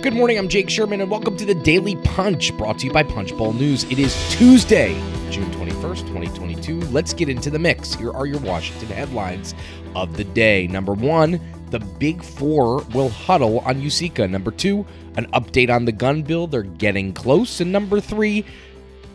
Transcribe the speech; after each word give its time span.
Good 0.00 0.14
morning, 0.14 0.38
I'm 0.38 0.46
Jake 0.46 0.70
Sherman, 0.70 1.00
and 1.00 1.10
welcome 1.10 1.36
to 1.38 1.44
the 1.44 1.56
Daily 1.56 1.96
Punch, 1.96 2.56
brought 2.56 2.78
to 2.78 2.86
you 2.86 2.92
by 2.92 3.02
Punchbowl 3.02 3.54
News. 3.54 3.82
It 3.90 3.98
is 3.98 4.14
Tuesday, 4.30 4.94
June 5.28 5.50
21st, 5.50 6.06
2022. 6.06 6.82
Let's 6.92 7.12
get 7.12 7.28
into 7.28 7.50
the 7.50 7.58
mix. 7.58 7.94
Here 7.94 8.12
are 8.12 8.24
your 8.24 8.38
Washington 8.38 8.90
headlines 8.90 9.56
of 9.96 10.16
the 10.16 10.22
day. 10.22 10.68
Number 10.68 10.92
one, 10.92 11.40
the 11.70 11.80
Big 11.80 12.22
Four 12.22 12.82
will 12.94 13.08
huddle 13.08 13.58
on 13.60 13.82
USICA. 13.82 14.30
Number 14.30 14.52
two, 14.52 14.86
an 15.16 15.26
update 15.32 15.68
on 15.68 15.84
the 15.84 15.90
gun 15.90 16.22
bill. 16.22 16.46
They're 16.46 16.62
getting 16.62 17.12
close. 17.12 17.60
And 17.60 17.72
number 17.72 17.98
three, 18.00 18.44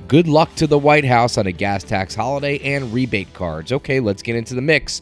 good 0.10 0.28
luck 0.28 0.54
to 0.56 0.68
the 0.68 0.78
White 0.78 1.06
House 1.06 1.38
on 1.38 1.48
a 1.48 1.54
gas 1.54 1.86
tax 1.86 2.14
holiday 2.14 2.60
and 2.60 2.94
rebate 2.94 3.34
cards. 3.34 3.72
Okay, 3.72 4.02
let's 4.02 4.22
get 4.22 4.36
into 4.36 4.54
the 4.54 4.62
mix. 4.62 5.00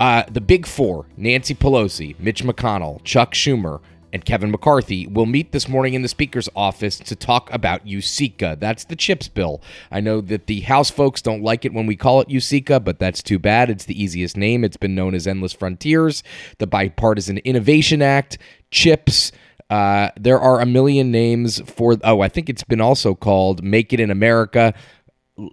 Uh, 0.00 0.24
the 0.30 0.40
Big 0.40 0.66
Four, 0.66 1.04
Nancy 1.18 1.54
Pelosi, 1.54 2.18
Mitch 2.18 2.42
McConnell, 2.42 3.04
Chuck 3.04 3.34
Schumer, 3.34 3.80
and 4.12 4.24
Kevin 4.24 4.50
McCarthy 4.50 5.06
will 5.06 5.26
meet 5.26 5.52
this 5.52 5.68
morning 5.68 5.94
in 5.94 6.02
the 6.02 6.08
Speaker's 6.08 6.48
office 6.54 6.98
to 6.98 7.16
talk 7.16 7.52
about 7.52 7.86
USICA. 7.86 8.60
That's 8.60 8.84
the 8.84 8.96
CHIPS 8.96 9.28
bill. 9.28 9.62
I 9.90 10.00
know 10.00 10.20
that 10.20 10.46
the 10.46 10.60
House 10.60 10.90
folks 10.90 11.22
don't 11.22 11.42
like 11.42 11.64
it 11.64 11.72
when 11.72 11.86
we 11.86 11.96
call 11.96 12.20
it 12.20 12.28
USICA, 12.28 12.84
but 12.84 12.98
that's 12.98 13.22
too 13.22 13.38
bad. 13.38 13.70
It's 13.70 13.84
the 13.84 14.00
easiest 14.00 14.36
name. 14.36 14.64
It's 14.64 14.76
been 14.76 14.94
known 14.94 15.14
as 15.14 15.26
Endless 15.26 15.52
Frontiers, 15.52 16.22
the 16.58 16.66
Bipartisan 16.66 17.38
Innovation 17.38 18.02
Act, 18.02 18.38
CHIPS. 18.70 19.32
Uh, 19.70 20.10
there 20.20 20.38
are 20.38 20.60
a 20.60 20.66
million 20.66 21.10
names 21.10 21.60
for, 21.60 21.96
oh, 22.04 22.20
I 22.20 22.28
think 22.28 22.50
it's 22.50 22.64
been 22.64 22.80
also 22.80 23.14
called 23.14 23.64
Make 23.64 23.94
It 23.94 24.00
in 24.00 24.10
America 24.10 24.74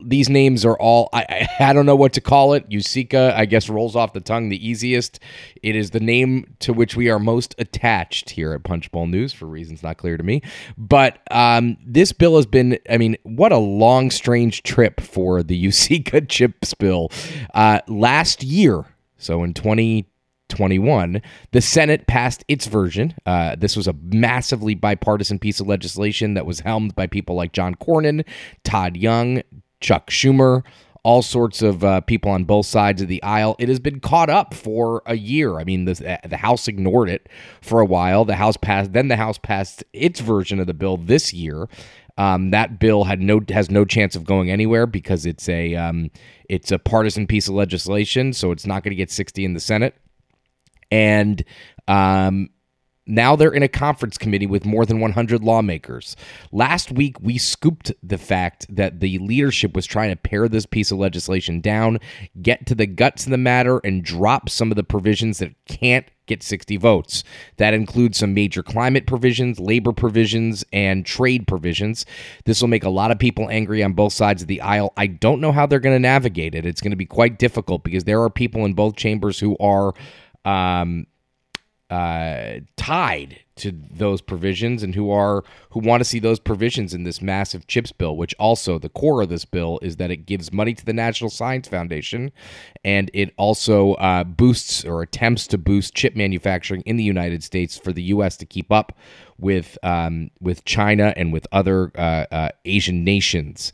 these 0.03 0.29
names 0.29 0.65
are 0.65 0.77
all 0.77 1.09
I, 1.13 1.47
I, 1.59 1.69
I 1.69 1.73
don't 1.73 1.85
know 1.85 1.95
what 1.95 2.13
to 2.13 2.21
call 2.21 2.53
it. 2.53 2.69
USICA, 2.69 3.33
I 3.33 3.45
guess, 3.45 3.69
rolls 3.69 3.95
off 3.95 4.13
the 4.13 4.21
tongue 4.21 4.49
the 4.49 4.67
easiest. 4.67 5.19
It 5.61 5.75
is 5.75 5.91
the 5.91 5.99
name 5.99 6.55
to 6.59 6.73
which 6.73 6.95
we 6.95 7.09
are 7.09 7.19
most 7.19 7.55
attached 7.57 8.31
here 8.31 8.53
at 8.53 8.63
Punchbowl 8.63 9.07
News 9.07 9.33
for 9.33 9.45
reasons 9.45 9.83
not 9.83 9.97
clear 9.97 10.17
to 10.17 10.23
me. 10.23 10.41
But 10.77 11.19
um, 11.31 11.77
this 11.85 12.11
bill 12.11 12.35
has 12.35 12.45
been, 12.45 12.79
I 12.89 12.97
mean, 12.97 13.17
what 13.23 13.51
a 13.51 13.57
long, 13.57 14.11
strange 14.11 14.63
trip 14.63 15.01
for 15.01 15.43
the 15.43 15.65
USICA 15.65 16.27
chips 16.29 16.73
bill. 16.73 17.11
Uh, 17.53 17.79
last 17.87 18.43
year, 18.43 18.85
so 19.17 19.43
in 19.43 19.53
2021, 19.53 21.21
the 21.51 21.61
Senate 21.61 22.07
passed 22.07 22.43
its 22.47 22.67
version. 22.67 23.13
Uh, 23.25 23.55
this 23.55 23.75
was 23.75 23.87
a 23.87 23.93
massively 24.01 24.75
bipartisan 24.75 25.39
piece 25.39 25.59
of 25.59 25.67
legislation 25.67 26.33
that 26.35 26.45
was 26.45 26.61
helmed 26.61 26.95
by 26.95 27.07
people 27.07 27.35
like 27.35 27.51
John 27.51 27.75
Cornyn, 27.75 28.25
Todd 28.63 28.95
Young, 28.95 29.41
Chuck 29.79 30.09
Schumer, 30.09 30.63
all 31.03 31.21
sorts 31.21 31.61
of 31.61 31.83
uh, 31.83 32.01
people 32.01 32.29
on 32.31 32.43
both 32.43 32.65
sides 32.65 33.01
of 33.01 33.07
the 33.07 33.23
aisle. 33.23 33.55
It 33.59 33.69
has 33.69 33.79
been 33.79 33.99
caught 33.99 34.29
up 34.29 34.53
for 34.53 35.01
a 35.05 35.15
year. 35.15 35.57
I 35.57 35.63
mean, 35.63 35.85
the 35.85 36.19
the 36.27 36.37
House 36.37 36.67
ignored 36.67 37.09
it 37.09 37.29
for 37.61 37.79
a 37.79 37.85
while. 37.85 38.25
The 38.25 38.35
House 38.35 38.57
passed, 38.57 38.93
then 38.93 39.07
the 39.07 39.15
House 39.15 39.37
passed 39.37 39.83
its 39.93 40.19
version 40.19 40.59
of 40.59 40.67
the 40.67 40.73
bill 40.73 40.97
this 40.97 41.33
year. 41.33 41.67
Um, 42.17 42.51
that 42.51 42.79
bill 42.79 43.05
had 43.05 43.21
no 43.21 43.39
has 43.49 43.71
no 43.71 43.85
chance 43.85 44.13
of 44.13 44.25
going 44.25 44.51
anywhere 44.51 44.85
because 44.85 45.25
it's 45.25 45.47
a 45.47 45.75
um, 45.75 46.11
it's 46.49 46.69
a 46.69 46.77
partisan 46.77 47.27
piece 47.27 47.47
of 47.47 47.55
legislation, 47.55 48.33
so 48.33 48.51
it's 48.51 48.65
not 48.65 48.83
going 48.83 48.91
to 48.91 48.95
get 48.95 49.09
sixty 49.09 49.45
in 49.45 49.53
the 49.53 49.61
Senate. 49.61 49.95
And 50.91 51.43
um, 51.87 52.49
now 53.09 53.35
they're 53.35 53.53
in 53.53 53.63
a 53.63 53.67
conference 53.67 54.17
committee 54.17 54.45
with 54.45 54.65
more 54.65 54.85
than 54.85 54.99
100 54.99 55.43
lawmakers. 55.43 56.15
Last 56.51 56.91
week, 56.91 57.19
we 57.19 57.37
scooped 57.37 57.91
the 58.03 58.17
fact 58.17 58.65
that 58.69 58.99
the 58.99 59.17
leadership 59.19 59.75
was 59.75 59.85
trying 59.85 60.11
to 60.11 60.15
pare 60.15 60.47
this 60.47 60.65
piece 60.65 60.91
of 60.91 60.99
legislation 60.99 61.59
down, 61.59 61.99
get 62.41 62.65
to 62.67 62.75
the 62.75 62.85
guts 62.85 63.25
of 63.25 63.31
the 63.31 63.37
matter, 63.37 63.79
and 63.83 64.03
drop 64.03 64.49
some 64.49 64.71
of 64.71 64.75
the 64.75 64.83
provisions 64.83 65.39
that 65.39 65.53
can't 65.67 66.05
get 66.27 66.43
60 66.43 66.77
votes. 66.77 67.23
That 67.57 67.73
includes 67.73 68.19
some 68.19 68.33
major 68.33 68.63
climate 68.63 69.07
provisions, 69.07 69.59
labor 69.59 69.91
provisions, 69.91 70.63
and 70.71 71.05
trade 71.05 71.47
provisions. 71.47 72.05
This 72.45 72.61
will 72.61 72.69
make 72.69 72.83
a 72.83 72.89
lot 72.89 73.11
of 73.11 73.19
people 73.19 73.49
angry 73.49 73.83
on 73.83 73.93
both 73.93 74.13
sides 74.13 74.43
of 74.43 74.47
the 74.47 74.61
aisle. 74.61 74.93
I 74.95 75.07
don't 75.07 75.41
know 75.41 75.51
how 75.51 75.65
they're 75.65 75.79
going 75.79 75.95
to 75.95 75.99
navigate 75.99 76.55
it. 76.55 76.65
It's 76.65 76.81
going 76.81 76.91
to 76.91 76.97
be 76.97 77.05
quite 77.05 77.39
difficult 77.39 77.83
because 77.83 78.05
there 78.05 78.21
are 78.21 78.29
people 78.29 78.63
in 78.65 78.73
both 78.73 78.95
chambers 78.95 79.39
who 79.39 79.57
are. 79.59 79.93
Um, 80.45 81.05
uh, 81.89 82.59
tied 82.75 83.39
to 83.59 83.73
those 83.91 84.21
provisions 84.21 84.83
and 84.83 84.95
who 84.95 85.11
are 85.11 85.43
who 85.71 85.79
want 85.79 86.01
to 86.01 86.05
see 86.05 86.19
those 86.19 86.39
provisions 86.39 86.93
in 86.93 87.03
this 87.03 87.21
massive 87.21 87.67
chips 87.67 87.91
bill 87.91 88.15
which 88.15 88.33
also 88.39 88.79
the 88.79 88.89
core 88.89 89.21
of 89.21 89.29
this 89.29 89.45
bill 89.45 89.79
is 89.81 89.97
that 89.97 90.11
it 90.11 90.25
gives 90.25 90.51
money 90.51 90.73
to 90.73 90.85
the 90.85 90.93
national 90.93 91.29
science 91.29 91.67
foundation 91.67 92.31
and 92.83 93.11
it 93.13 93.33
also 93.37 93.93
uh, 93.95 94.23
boosts 94.23 94.83
or 94.83 95.01
attempts 95.01 95.47
to 95.47 95.57
boost 95.57 95.93
chip 95.93 96.15
manufacturing 96.15 96.81
in 96.81 96.97
the 96.97 97.03
united 97.03 97.43
states 97.43 97.77
for 97.77 97.93
the 97.93 98.03
us 98.03 98.37
to 98.37 98.45
keep 98.45 98.71
up 98.71 98.97
with 99.37 99.77
um, 99.83 100.31
with 100.39 100.65
china 100.65 101.13
and 101.15 101.31
with 101.31 101.47
other 101.51 101.91
uh, 101.95 102.25
uh 102.31 102.49
asian 102.65 103.03
nations 103.03 103.71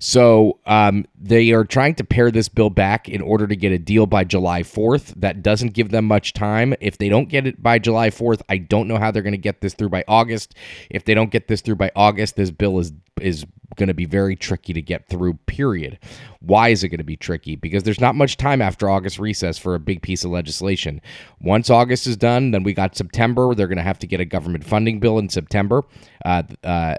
so 0.00 0.60
um, 0.64 1.06
they 1.20 1.50
are 1.50 1.64
trying 1.64 1.96
to 1.96 2.04
pare 2.04 2.30
this 2.30 2.48
bill 2.48 2.70
back 2.70 3.08
in 3.08 3.20
order 3.20 3.46
to 3.46 3.56
get 3.56 3.72
a 3.72 3.78
deal 3.78 4.06
by 4.06 4.24
July 4.24 4.62
4th. 4.62 5.12
That 5.16 5.42
doesn't 5.42 5.74
give 5.74 5.90
them 5.90 6.04
much 6.04 6.34
time. 6.34 6.74
If 6.80 6.98
they 6.98 7.08
don't 7.08 7.28
get 7.28 7.46
it 7.46 7.60
by 7.62 7.80
July 7.80 8.10
4th, 8.10 8.42
I 8.48 8.58
don't 8.58 8.86
know 8.86 8.98
how 8.98 9.10
they're 9.10 9.22
to 9.32 9.38
get 9.38 9.60
this 9.60 9.74
through 9.74 9.90
by 9.90 10.04
August. 10.08 10.54
If 10.90 11.04
they 11.04 11.14
don't 11.14 11.30
get 11.30 11.48
this 11.48 11.60
through 11.60 11.76
by 11.76 11.90
August, 11.96 12.36
this 12.36 12.50
bill 12.50 12.78
is 12.78 12.92
is 13.20 13.44
going 13.76 13.88
to 13.88 13.94
be 13.94 14.04
very 14.04 14.36
tricky 14.36 14.72
to 14.72 14.82
get 14.82 15.08
through. 15.08 15.34
Period. 15.46 15.98
Why 16.40 16.68
is 16.70 16.84
it 16.84 16.88
going 16.88 16.98
to 16.98 17.04
be 17.04 17.16
tricky? 17.16 17.56
Because 17.56 17.82
there's 17.82 18.00
not 18.00 18.14
much 18.14 18.36
time 18.36 18.62
after 18.62 18.88
August 18.88 19.18
recess 19.18 19.58
for 19.58 19.74
a 19.74 19.80
big 19.80 20.02
piece 20.02 20.24
of 20.24 20.30
legislation. 20.30 21.00
Once 21.40 21.68
August 21.68 22.06
is 22.06 22.16
done, 22.16 22.52
then 22.52 22.62
we 22.62 22.72
got 22.72 22.96
September. 22.96 23.54
They're 23.54 23.68
going 23.68 23.78
to 23.78 23.82
have 23.82 23.98
to 24.00 24.06
get 24.06 24.20
a 24.20 24.24
government 24.24 24.64
funding 24.64 25.00
bill 25.00 25.18
in 25.18 25.28
September. 25.28 25.84
Uh, 26.24 26.42
uh, 26.64 26.94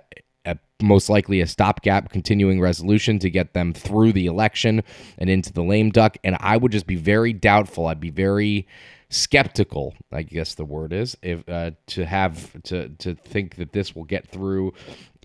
most 0.81 1.09
likely 1.09 1.41
a 1.41 1.47
stopgap 1.47 2.09
continuing 2.09 2.61
resolution 2.61 3.19
to 3.19 3.29
get 3.29 3.53
them 3.53 3.73
through 3.73 4.13
the 4.13 4.25
election 4.25 4.81
and 5.17 5.29
into 5.29 5.51
the 5.51 5.63
lame 5.63 5.89
duck. 5.89 6.17
And 6.23 6.37
I 6.39 6.57
would 6.57 6.71
just 6.71 6.87
be 6.87 6.95
very 6.95 7.33
doubtful. 7.33 7.87
I'd 7.87 7.99
be 7.99 8.09
very 8.09 8.67
skeptical, 9.09 9.95
I 10.11 10.23
guess 10.23 10.55
the 10.55 10.65
word 10.65 10.93
is, 10.93 11.17
if 11.21 11.47
uh, 11.49 11.71
to 11.87 12.05
have 12.05 12.61
to 12.63 12.89
to 12.89 13.15
think 13.15 13.55
that 13.55 13.73
this 13.73 13.95
will 13.95 14.03
get 14.05 14.27
through 14.27 14.73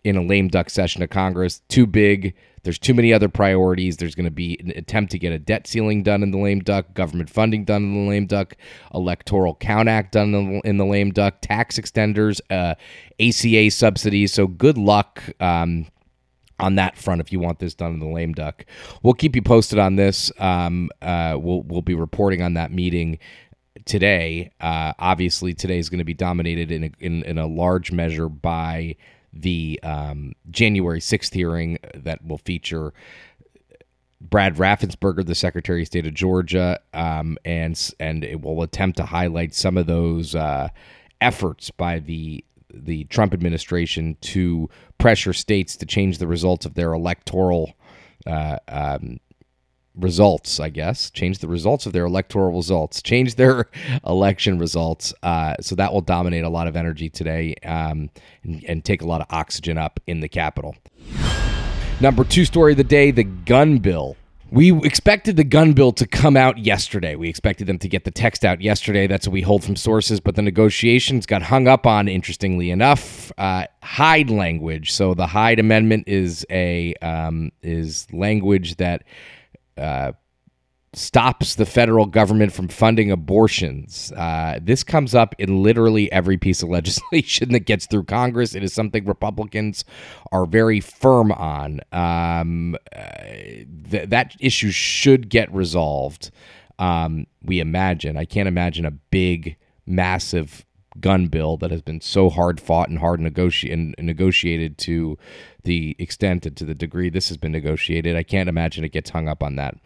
in 0.04 0.16
a 0.16 0.22
lame 0.22 0.48
duck 0.48 0.70
session 0.70 1.02
of 1.02 1.10
Congress. 1.10 1.62
Too 1.68 1.86
big. 1.86 2.34
There's 2.62 2.78
too 2.78 2.94
many 2.94 3.12
other 3.12 3.28
priorities. 3.28 3.96
There's 3.96 4.14
going 4.14 4.24
to 4.24 4.30
be 4.30 4.58
an 4.60 4.70
attempt 4.76 5.12
to 5.12 5.18
get 5.18 5.32
a 5.32 5.38
debt 5.38 5.66
ceiling 5.66 6.02
done 6.02 6.22
in 6.22 6.30
the 6.30 6.38
lame 6.38 6.60
duck, 6.60 6.94
government 6.94 7.28
funding 7.28 7.64
done 7.64 7.82
in 7.82 8.04
the 8.04 8.10
lame 8.10 8.26
duck, 8.26 8.56
electoral 8.94 9.54
count 9.54 9.88
act 9.88 10.12
done 10.12 10.34
in 10.34 10.52
the, 10.52 10.68
in 10.68 10.76
the 10.76 10.86
lame 10.86 11.10
duck, 11.10 11.38
tax 11.40 11.78
extenders, 11.78 12.40
uh, 12.50 12.74
ACA 13.20 13.70
subsidies. 13.70 14.32
So 14.32 14.46
good 14.46 14.78
luck. 14.78 15.22
Um, 15.40 15.86
on 16.60 16.76
that 16.76 16.96
front, 16.96 17.20
if 17.20 17.32
you 17.32 17.40
want 17.40 17.58
this 17.58 17.74
done 17.74 17.94
in 17.94 17.98
the 17.98 18.06
lame 18.06 18.32
duck, 18.32 18.64
we'll 19.02 19.12
keep 19.12 19.34
you 19.34 19.42
posted 19.42 19.76
on 19.76 19.96
this. 19.96 20.30
Um, 20.38 20.88
uh, 21.02 21.36
we'll 21.36 21.62
we'll 21.62 21.82
be 21.82 21.94
reporting 21.96 22.42
on 22.42 22.54
that 22.54 22.70
meeting 22.70 23.18
today. 23.84 24.52
Uh, 24.60 24.92
obviously, 24.98 25.54
today 25.54 25.78
is 25.78 25.88
going 25.88 25.98
to 25.98 26.04
be 26.04 26.14
dominated 26.14 26.70
in 26.70 26.84
a, 26.84 26.90
in, 27.00 27.22
in 27.24 27.38
a 27.38 27.46
large 27.46 27.92
measure 27.92 28.28
by 28.28 28.96
the 29.32 29.80
um, 29.82 30.32
January 30.50 31.00
6th 31.00 31.34
hearing 31.34 31.78
that 31.94 32.24
will 32.24 32.38
feature 32.38 32.92
Brad 34.20 34.56
Raffensperger, 34.56 35.26
the 35.26 35.34
Secretary 35.34 35.82
of 35.82 35.86
State 35.86 36.06
of 36.06 36.14
Georgia, 36.14 36.80
um, 36.94 37.36
and 37.44 37.78
and 38.00 38.24
it 38.24 38.40
will 38.40 38.62
attempt 38.62 38.96
to 38.96 39.04
highlight 39.04 39.54
some 39.54 39.76
of 39.76 39.86
those 39.86 40.34
uh, 40.34 40.68
efforts 41.20 41.70
by 41.70 41.98
the 41.98 42.44
the 42.72 43.04
Trump 43.04 43.34
administration 43.34 44.16
to 44.20 44.68
pressure 44.98 45.32
states 45.32 45.76
to 45.76 45.86
change 45.86 46.18
the 46.18 46.26
results 46.26 46.64
of 46.64 46.74
their 46.74 46.92
electoral 46.92 47.74
uh, 48.26 48.58
um, 48.68 49.18
results, 49.96 50.58
I 50.60 50.70
guess, 50.70 51.10
change 51.10 51.38
the 51.38 51.48
results 51.48 51.86
of 51.86 51.92
their 51.92 52.04
electoral 52.04 52.56
results, 52.56 53.02
change 53.02 53.36
their 53.36 53.68
election 54.06 54.58
results. 54.58 55.14
Uh, 55.22 55.54
so 55.60 55.74
that 55.76 55.92
will 55.92 56.00
dominate 56.00 56.44
a 56.44 56.48
lot 56.48 56.66
of 56.66 56.76
energy 56.76 57.08
today 57.08 57.54
um, 57.64 58.10
and, 58.42 58.64
and 58.64 58.84
take 58.84 59.02
a 59.02 59.06
lot 59.06 59.20
of 59.20 59.26
oxygen 59.30 59.78
up 59.78 60.00
in 60.06 60.20
the 60.20 60.28
Capitol. 60.28 60.76
Number 62.00 62.24
two 62.24 62.44
story 62.44 62.72
of 62.72 62.76
the 62.76 62.84
day 62.84 63.10
the 63.10 63.24
gun 63.24 63.78
bill. 63.78 64.16
We 64.50 64.72
expected 64.84 65.36
the 65.36 65.44
gun 65.44 65.72
bill 65.72 65.90
to 65.92 66.06
come 66.06 66.36
out 66.36 66.58
yesterday. 66.58 67.16
We 67.16 67.28
expected 67.28 67.66
them 67.66 67.78
to 67.78 67.88
get 67.88 68.04
the 68.04 68.10
text 68.10 68.44
out 68.44 68.60
yesterday. 68.60 69.06
That's 69.06 69.26
what 69.26 69.32
we 69.32 69.42
hold 69.42 69.64
from 69.64 69.74
sources. 69.74 70.20
But 70.20 70.36
the 70.36 70.42
negotiations 70.42 71.26
got 71.26 71.42
hung 71.42 71.66
up 71.66 71.86
on, 71.86 72.06
interestingly 72.06 72.70
enough, 72.70 73.32
uh, 73.36 73.66
Hyde 73.82 74.30
language. 74.30 74.92
So 74.92 75.14
the 75.14 75.26
Hyde 75.26 75.58
Amendment 75.58 76.04
is 76.06 76.46
a 76.50 76.94
um, 76.96 77.50
is 77.62 78.06
language 78.12 78.76
that 78.76 79.02
uh, 79.76 80.12
stops 80.96 81.56
the 81.56 81.66
federal 81.66 82.06
government 82.06 82.52
from 82.52 82.68
funding 82.68 83.10
abortions. 83.10 84.12
Uh, 84.16 84.58
this 84.62 84.82
comes 84.82 85.14
up 85.14 85.34
in 85.38 85.62
literally 85.62 86.10
every 86.12 86.36
piece 86.36 86.62
of 86.62 86.68
legislation 86.78 87.52
that 87.52 87.60
gets 87.60 87.86
through 87.86 88.04
Congress. 88.04 88.54
It 88.54 88.62
is 88.62 88.72
something 88.72 89.04
Republicans 89.04 89.84
are 90.32 90.46
very 90.46 90.80
firm 90.80 91.32
on. 91.32 91.80
Um, 91.92 92.76
uh, 92.94 93.22
th- 93.90 94.08
that 94.08 94.34
issue 94.40 94.70
should 94.70 95.28
get 95.28 95.52
resolved. 95.52 96.30
Um, 96.78 97.26
we 97.42 97.60
imagine. 97.60 98.16
I 98.16 98.24
can't 98.24 98.48
imagine 98.48 98.84
a 98.84 98.90
big, 98.90 99.56
massive 99.86 100.64
gun 101.00 101.26
bill 101.26 101.56
that 101.56 101.70
has 101.70 101.82
been 101.82 102.00
so 102.00 102.30
hard 102.30 102.60
fought 102.60 102.88
and 102.88 102.98
hard 102.98 103.20
and 103.20 103.94
negotiated 103.98 104.78
to 104.78 105.18
the 105.64 105.96
extent 105.98 106.46
and 106.46 106.56
to 106.56 106.64
the 106.64 106.74
degree 106.74 107.10
this 107.10 107.28
has 107.28 107.36
been 107.36 107.52
negotiated. 107.52 108.16
I 108.16 108.22
can't 108.22 108.48
imagine 108.48 108.84
it 108.84 108.92
gets 108.92 109.10
hung 109.10 109.28
up 109.28 109.42
on 109.42 109.56
that. 109.56 109.76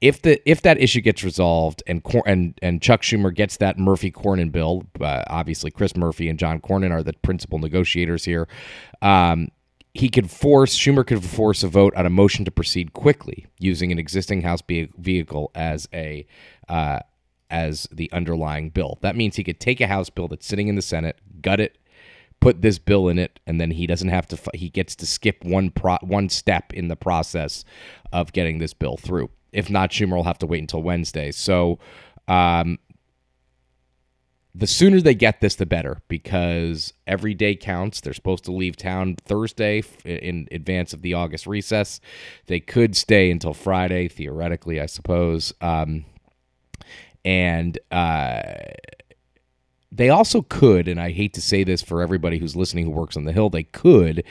If 0.00 0.22
the 0.22 0.40
if 0.48 0.62
that 0.62 0.80
issue 0.80 1.00
gets 1.00 1.24
resolved 1.24 1.82
and 1.86 2.02
and 2.26 2.58
and 2.62 2.82
Chuck 2.82 3.02
Schumer 3.02 3.34
gets 3.34 3.56
that 3.58 3.78
Murphy 3.78 4.10
Cornyn 4.10 4.52
bill, 4.52 4.84
uh, 5.00 5.22
obviously 5.28 5.70
Chris 5.70 5.96
Murphy 5.96 6.28
and 6.28 6.38
John 6.38 6.60
Cornyn 6.60 6.90
are 6.90 7.02
the 7.02 7.12
principal 7.14 7.58
negotiators 7.58 8.24
here. 8.24 8.48
Um, 9.02 9.48
he 9.92 10.08
could 10.08 10.30
force 10.30 10.76
Schumer 10.76 11.06
could 11.06 11.24
force 11.24 11.62
a 11.62 11.68
vote 11.68 11.94
on 11.96 12.06
a 12.06 12.10
motion 12.10 12.44
to 12.44 12.50
proceed 12.50 12.92
quickly 12.92 13.46
using 13.58 13.90
an 13.92 13.98
existing 13.98 14.42
House 14.42 14.62
vehicle 14.68 15.50
as 15.54 15.88
a 15.92 16.26
uh, 16.68 17.00
as 17.50 17.88
the 17.92 18.10
underlying 18.12 18.70
bill. 18.70 18.98
That 19.02 19.16
means 19.16 19.36
he 19.36 19.44
could 19.44 19.60
take 19.60 19.80
a 19.80 19.86
House 19.86 20.10
bill 20.10 20.28
that's 20.28 20.46
sitting 20.46 20.68
in 20.68 20.76
the 20.76 20.82
Senate, 20.82 21.18
gut 21.42 21.60
it, 21.60 21.78
put 22.40 22.62
this 22.62 22.78
bill 22.78 23.08
in 23.08 23.18
it, 23.18 23.38
and 23.46 23.60
then 23.60 23.70
he 23.70 23.86
doesn't 23.86 24.08
have 24.08 24.26
to. 24.28 24.38
He 24.54 24.70
gets 24.70 24.96
to 24.96 25.06
skip 25.06 25.44
one 25.44 25.70
pro, 25.70 25.96
one 26.02 26.28
step 26.28 26.72
in 26.72 26.88
the 26.88 26.96
process 26.96 27.64
of 28.12 28.32
getting 28.32 28.58
this 28.58 28.74
bill 28.74 28.96
through. 28.96 29.30
If 29.52 29.68
not, 29.68 29.90
Schumer 29.90 30.16
will 30.16 30.24
have 30.24 30.38
to 30.38 30.46
wait 30.46 30.60
until 30.60 30.82
Wednesday. 30.82 31.30
So. 31.30 31.78
Um, 32.28 32.78
the 34.54 34.66
sooner 34.66 35.00
they 35.00 35.14
get 35.14 35.40
this, 35.40 35.54
the 35.54 35.66
better 35.66 36.02
because 36.08 36.92
every 37.06 37.34
day 37.34 37.54
counts. 37.54 38.00
They're 38.00 38.12
supposed 38.12 38.44
to 38.44 38.52
leave 38.52 38.76
town 38.76 39.16
Thursday 39.24 39.82
in 40.04 40.48
advance 40.50 40.92
of 40.92 41.02
the 41.02 41.14
August 41.14 41.46
recess. 41.46 42.00
They 42.46 42.60
could 42.60 42.96
stay 42.96 43.30
until 43.30 43.54
Friday, 43.54 44.08
theoretically, 44.08 44.80
I 44.80 44.86
suppose. 44.86 45.52
Um, 45.60 46.04
and 47.24 47.78
uh, 47.90 48.42
they 49.92 50.08
also 50.08 50.42
could, 50.42 50.88
and 50.88 51.00
I 51.00 51.10
hate 51.10 51.34
to 51.34 51.42
say 51.42 51.64
this 51.64 51.82
for 51.82 52.02
everybody 52.02 52.38
who's 52.38 52.56
listening 52.56 52.84
who 52.84 52.90
works 52.90 53.16
on 53.16 53.24
the 53.24 53.32
Hill, 53.32 53.50
they 53.50 53.64
could 53.64 54.24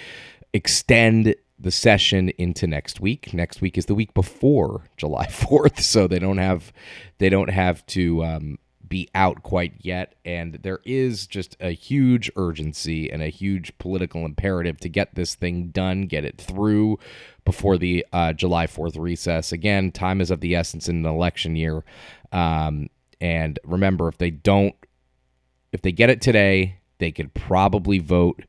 extend 0.54 1.36
the 1.60 1.72
session 1.72 2.30
into 2.38 2.66
next 2.66 3.02
week. 3.02 3.34
Next 3.34 3.62
week 3.62 3.78
is 3.78 3.86
the 3.86 3.96
week 3.96 4.14
before 4.14 4.84
July 4.98 5.26
4th, 5.30 5.82
so 5.82 6.08
they 6.08 6.20
don't 6.20 6.38
have 6.38 6.72
they 7.18 7.30
don't 7.30 7.50
have 7.50 7.86
to 7.88 8.24
um, 8.24 8.60
be 8.90 9.10
out 9.16 9.44
quite 9.44 9.74
yet. 9.80 10.16
And 10.26 10.56
there 10.56 10.80
is 10.84 11.28
just 11.28 11.56
a 11.60 11.72
huge 11.72 12.32
urgency 12.36 13.12
and 13.12 13.22
a 13.22 13.30
huge 13.30 13.78
political 13.78 14.26
imperative 14.26 14.80
to 14.80 14.90
get 14.90 15.16
this 15.16 15.36
thing 15.36 15.68
done, 15.68 16.04
get 16.04 16.26
it 16.26 16.38
through 16.38 17.00
before 17.46 17.78
the 17.78 18.06
uh, 18.12 18.34
July 18.34 18.68
4th 18.68 19.00
recess. 19.00 19.52
Again, 19.52 19.92
time 19.92 20.22
is 20.22 20.32
of 20.32 20.42
the 20.42 20.56
essence 20.56 20.90
in 20.90 20.98
an 20.98 21.06
election 21.06 21.56
year. 21.56 21.84
Um, 22.32 22.90
and 23.22 23.60
remember, 23.64 24.08
if 24.08 24.18
they 24.18 24.32
don't, 24.32 24.76
if 25.72 25.82
they 25.82 25.92
get 25.92 26.10
it 26.10 26.22
today, 26.22 26.80
they 26.98 27.12
could 27.12 27.34
probably 27.34 28.00
vote 28.00 28.44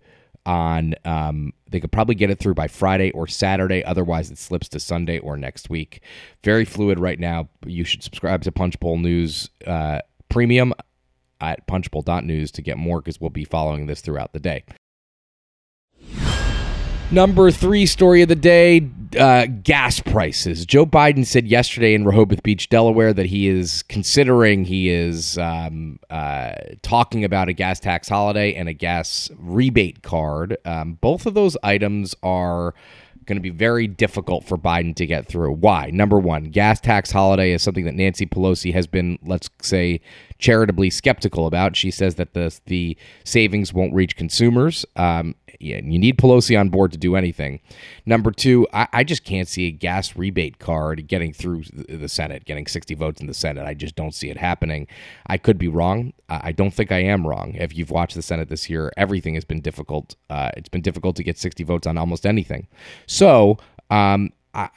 on 0.47 0.95
um, 1.05 1.53
they 1.69 1.81
could 1.81 1.93
probably 1.93 2.15
get 2.15 2.31
it 2.31 2.39
through 2.39 2.55
by 2.55 2.67
Friday 2.67 3.11
or 3.13 3.27
Saturday. 3.27 3.85
Otherwise, 3.85 4.31
it 4.31 4.39
slips 4.39 4.69
to 4.71 4.81
Sunday 4.81 5.19
or 5.19 5.37
next 5.37 5.71
week. 5.71 6.03
Very 6.43 6.65
fluid 6.65 6.99
right 6.99 7.19
now. 7.19 7.49
You 7.65 7.85
should 7.85 8.03
subscribe 8.03 8.43
to 8.43 8.53
Punchbowl 8.53 8.99
News 8.99 9.51
uh, 9.67 10.01
Premium 10.31 10.73
at 11.41 11.67
punchbowl.news 11.67 12.51
to 12.53 12.63
get 12.63 12.79
more 12.79 13.01
because 13.01 13.21
we'll 13.21 13.31
be 13.31 13.45
following 13.45 13.87
this 13.87 14.01
throughout 14.01 14.33
the 14.33 14.41
day. 14.41 14.65
Number 17.13 17.51
three 17.51 17.87
story 17.87 18.23
of 18.23 18.29
the 18.29 18.37
day 18.37 18.89
uh, 19.19 19.47
gas 19.65 19.99
prices. 19.99 20.65
Joe 20.65 20.87
Biden 20.87 21.27
said 21.27 21.49
yesterday 21.49 21.95
in 21.95 22.05
Rehoboth 22.05 22.45
Beach, 22.45 22.69
Delaware, 22.69 23.13
that 23.13 23.27
he 23.27 23.49
is 23.49 23.83
considering, 23.85 24.65
he 24.65 24.89
is 24.91 25.37
um, 25.37 25.99
uh, 26.09 26.53
talking 26.83 27.25
about 27.25 27.49
a 27.49 27.53
gas 27.53 27.81
tax 27.81 28.09
holiday 28.09 28.55
and 28.55 28.69
a 28.69 28.73
gas 28.73 29.29
rebate 29.39 30.03
card. 30.03 30.57
Um, 30.65 30.99
both 31.01 31.27
of 31.27 31.35
those 31.35 31.57
items 31.65 32.15
are 32.23 32.75
going 33.27 33.37
to 33.37 33.43
be 33.43 33.51
very 33.51 33.87
difficult 33.87 34.45
for 34.45 34.57
Biden 34.57 34.95
to 34.97 35.07
get 35.07 35.27
through. 35.27 35.53
Why? 35.53 35.91
Number 35.93 36.19
one, 36.19 36.45
gas 36.45 36.81
tax 36.81 37.11
holiday 37.11 37.53
is 37.53 37.63
something 37.63 37.85
that 37.85 37.95
Nancy 37.95 38.27
Pelosi 38.27 38.73
has 38.73 38.87
been, 38.87 39.19
let's 39.23 39.49
say, 39.63 40.01
charitably 40.39 40.91
skeptical 40.91 41.47
about. 41.47 41.77
She 41.77 41.91
says 41.91 42.17
that 42.17 42.35
the 42.35 42.59
the 42.67 42.97
savings 43.25 43.73
won't 43.73 43.95
reach 43.95 44.17
consumers. 44.17 44.85
Um, 44.97 45.35
yeah, 45.61 45.81
you 45.85 45.99
need 45.99 46.17
Pelosi 46.17 46.59
on 46.59 46.71
board 46.71 46.91
to 46.93 46.99
do 46.99 47.17
anything. 47.17 47.61
Number 48.07 48.31
two, 48.31 48.67
I, 48.73 48.89
I, 48.93 49.05
just 49.05 49.25
can't 49.25 49.47
see 49.47 49.67
a 49.67 49.71
gas 49.71 50.17
rebate 50.17 50.59
card 50.59 51.07
getting 51.07 51.35
through 51.35 51.65
the 51.73 52.09
Senate, 52.09 52.47
getting 52.47 52.67
60 52.67 52.95
votes 52.95 53.21
in 53.21 53.27
the 53.27 53.35
Senate. 53.35 53.67
I 53.67 53.75
just 53.75 53.95
don't 53.95 54.15
see 54.15 54.31
it 54.31 54.39
happening. 54.39 54.87
I 55.27 55.37
could 55.37 55.59
be 55.59 55.69
wrong. 55.69 56.15
I 56.31 56.53
don't 56.53 56.73
think 56.73 56.93
I 56.93 56.99
am 56.99 57.27
wrong. 57.27 57.55
If 57.57 57.77
you've 57.77 57.91
watched 57.91 58.15
the 58.15 58.23
Senate 58.23 58.49
this 58.49 58.71
year, 58.71 58.93
everything 58.97 59.35
has 59.35 59.45
been 59.45 59.61
difficult. 59.61 60.15
Uh, 60.31 60.51
it's 60.57 60.69
been 60.69 60.81
difficult 60.81 61.17
to 61.17 61.25
get 61.25 61.37
60 61.37 61.65
votes 61.65 61.87
on 61.87 61.99
almost 61.99 62.25
anything. 62.25 62.69
So, 63.11 63.59
um, 63.91 64.33
I, 64.55 64.71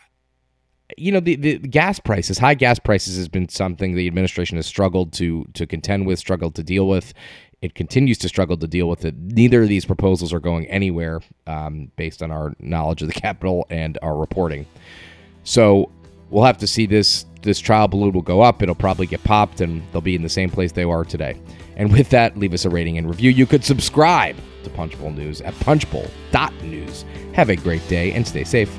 you 0.97 1.11
know 1.11 1.19
the, 1.19 1.35
the 1.35 1.59
gas 1.59 1.99
prices 1.99 2.39
high 2.39 2.55
gas 2.55 2.79
prices 2.79 3.15
has 3.15 3.27
been 3.27 3.47
something 3.47 3.93
the 3.93 4.07
administration 4.07 4.57
has 4.57 4.65
struggled 4.65 5.13
to 5.13 5.45
to 5.53 5.67
contend 5.67 6.07
with 6.07 6.17
struggled 6.17 6.55
to 6.55 6.63
deal 6.63 6.87
with. 6.87 7.13
It 7.61 7.75
continues 7.75 8.17
to 8.17 8.27
struggle 8.27 8.57
to 8.57 8.67
deal 8.67 8.89
with 8.89 9.05
it. 9.05 9.15
Neither 9.15 9.61
of 9.61 9.69
these 9.69 9.85
proposals 9.85 10.33
are 10.33 10.39
going 10.39 10.65
anywhere 10.65 11.21
um, 11.45 11.91
based 11.95 12.23
on 12.23 12.31
our 12.31 12.55
knowledge 12.59 13.03
of 13.03 13.07
the 13.07 13.13
Capitol 13.13 13.67
and 13.69 13.99
our 14.01 14.17
reporting. 14.17 14.65
So 15.43 15.91
we'll 16.31 16.43
have 16.43 16.57
to 16.57 16.67
see 16.67 16.87
this 16.87 17.27
this 17.43 17.59
trial 17.59 17.87
balloon 17.87 18.13
will 18.13 18.23
go 18.23 18.41
up. 18.41 18.63
It'll 18.63 18.73
probably 18.73 19.05
get 19.05 19.23
popped 19.23 19.61
and 19.61 19.83
they'll 19.91 20.01
be 20.01 20.15
in 20.15 20.23
the 20.23 20.29
same 20.29 20.49
place 20.49 20.71
they 20.71 20.83
are 20.83 21.05
today. 21.05 21.39
And 21.75 21.93
with 21.93 22.09
that 22.09 22.35
leave 22.35 22.53
us 22.55 22.65
a 22.65 22.69
rating 22.71 22.97
and 22.97 23.07
review. 23.07 23.29
You 23.29 23.45
could 23.45 23.63
subscribe 23.63 24.37
to 24.63 24.69
punchbowl 24.69 25.11
news 25.11 25.41
at 25.41 25.53
punchbowl.news 25.59 27.05
have 27.33 27.49
a 27.49 27.55
great 27.55 27.87
day 27.87 28.11
and 28.13 28.27
stay 28.27 28.43
safe 28.43 28.77